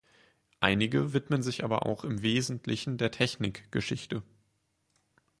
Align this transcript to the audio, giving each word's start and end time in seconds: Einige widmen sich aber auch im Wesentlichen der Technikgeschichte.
Einige 0.61 1.13
widmen 1.13 1.43
sich 1.43 1.63
aber 1.63 1.85
auch 1.85 2.03
im 2.03 2.23
Wesentlichen 2.23 2.97
der 2.97 3.11
Technikgeschichte. 3.11 4.23